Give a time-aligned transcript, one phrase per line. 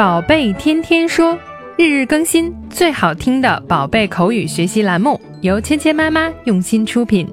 [0.00, 1.38] 宝贝天天说，
[1.76, 7.28] 日日更新，最好听的宝贝口语学习栏目，由芊芊妈妈用心出品。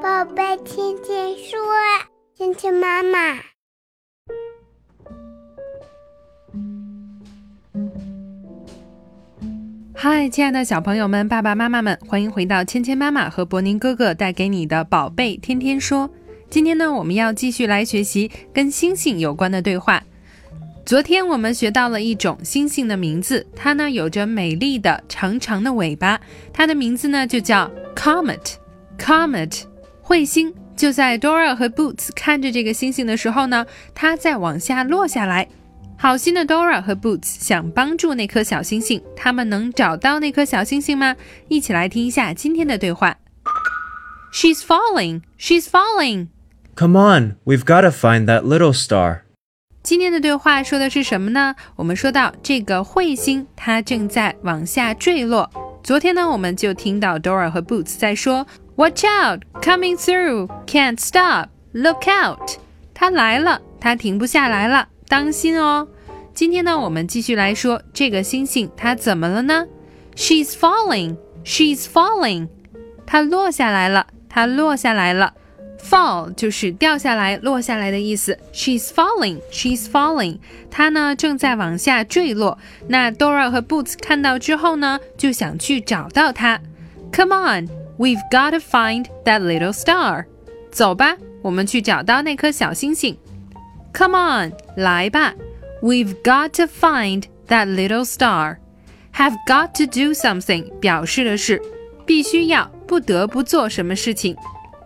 [0.00, 1.58] 宝贝天天说，
[2.36, 3.40] 芊芊妈妈。
[9.92, 16.08] 嗨，亲爱的小朋友们、爸爸妈妈们，欢迎回到芊芊妈妈和博宁哥哥带给你的宝贝天天说。
[16.48, 20.00] 今天呢，我们要继续来学习跟星星有关的对话。
[20.88, 26.18] 昨天我们学到了一种星星的名字，它呢有着美丽的长长的尾巴，
[26.50, 28.54] 它的名字呢就叫 comet。
[28.96, 29.64] comet
[30.02, 35.46] 彗星就在 Dora 和 Boots 看着这个星星的时候呢，它在往下落下来。
[35.98, 41.14] 好心的 Dora 和 Boots 想帮助那颗小星星，他们能找到那颗小星星吗？
[41.48, 43.18] 一起来听一下今天的对话。
[44.32, 45.20] She's falling.
[45.38, 46.28] She's falling.
[46.74, 49.27] Come on, we've got to find that little star.
[49.82, 51.54] 今天的对话说的是什么呢？
[51.76, 55.50] 我们说到这个彗星，它正在往下坠落。
[55.82, 62.58] 昨天呢，我们就听到 Dora 和 Boots 在说：“Watch out, coming through, can't stop, look out。”
[62.92, 65.88] 它来了，它停不下来了，当心哦。
[66.34, 69.66] 今天呢，我们继续来说这个星星它怎么了呢
[70.16, 72.48] ？She's falling, she's falling。
[73.06, 75.32] 它落下来了，它落下来了。
[75.79, 78.37] Fall 就是掉下来、落下来的意思。
[78.53, 80.37] She's falling, she's falling。
[80.71, 82.57] 她呢正在往下坠落。
[82.87, 86.61] 那 Dora 和 Boots 看到之后呢，就想去找到它。
[87.11, 87.67] Come on,
[87.97, 90.25] we've got to find that little star。
[90.71, 93.17] 走吧，我们去找到那颗小星星。
[93.93, 95.33] Come on，来吧。
[95.81, 101.61] We've got to find that little star。Have got to do something 表示的是
[102.05, 104.35] 必须要、不得不做什么事情。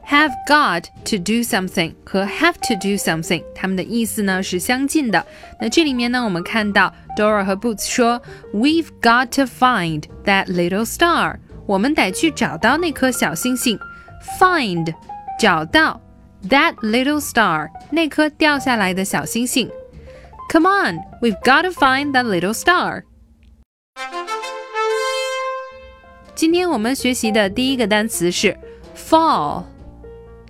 [0.10, 5.26] Have got to do something 和 have to do something，它们的意思呢是相近的。
[5.60, 8.22] 那这里面呢，我们看到 Dora 和 Boots 说，
[8.54, 11.40] We've got to find that little star。
[11.66, 13.78] 我们得去找到那颗小星星。
[14.40, 14.96] Find
[15.38, 16.00] 找到
[16.48, 19.70] that little star 那颗掉下来的小星星。
[20.50, 23.04] Come on, we've got to find that little star。
[26.34, 28.58] 今天我们学习的第一个单词是
[28.96, 29.66] fall。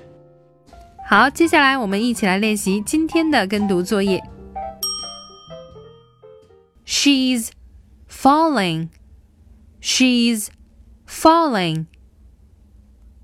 [1.09, 4.23] 好，接下来我们一起来练习今天的跟读作业。
[6.85, 7.49] She's
[8.09, 8.89] falling.
[9.81, 10.47] She's
[11.07, 11.85] falling.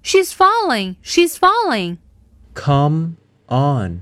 [0.03, 0.95] She's falling.
[1.03, 1.97] She's falling.
[2.53, 3.17] Come
[3.47, 4.01] on.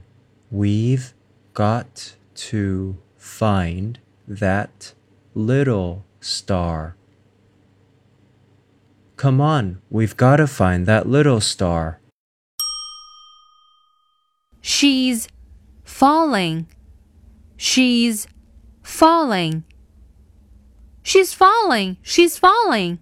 [0.51, 1.11] We've
[1.53, 2.15] got
[2.51, 4.93] to find that
[5.33, 6.95] little star.
[9.15, 11.99] Come on, we've got to find that little star.
[14.66, 15.28] She's
[15.84, 16.66] falling.
[17.58, 18.26] She's
[18.82, 19.62] falling.
[21.02, 21.98] She's falling.
[22.00, 22.98] She's falling.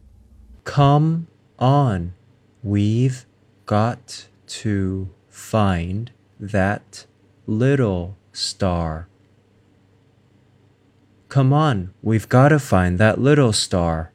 [0.65, 1.29] Come
[1.61, 2.15] on.
[2.65, 3.27] We've
[3.65, 7.07] got to find that
[7.47, 9.07] little star.
[11.29, 14.12] Come on, we've got to find that little star.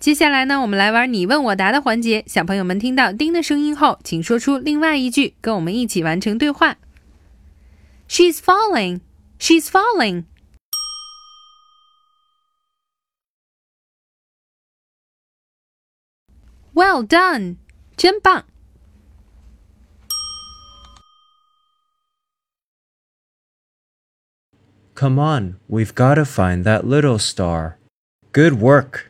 [0.00, 2.22] 接下来呢，我们来玩你问我答的环节。
[2.26, 6.76] 小朋友们听到“叮”的声音后，请说出另外一句，跟我们一起完成对话。
[8.08, 9.00] She's falling.
[9.40, 10.24] She's falling.
[16.72, 17.56] Well done，
[17.96, 18.44] 真棒。
[24.94, 27.76] Come on, we've got to find that little star.
[28.32, 29.09] Good work.